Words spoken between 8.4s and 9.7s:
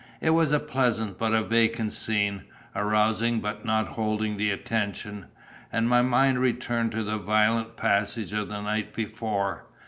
the night before.